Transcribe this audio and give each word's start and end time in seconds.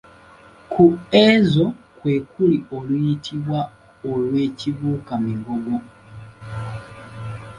Ku 0.71 0.83
ezo 1.27 1.65
kwe 1.97 2.13
kwali 2.29 2.57
oluyitibwa 2.77 3.59
olw'Ekibuuka-migogo. 4.11 5.75